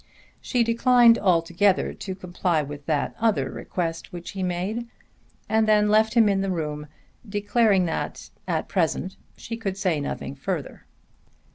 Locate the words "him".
6.15-6.27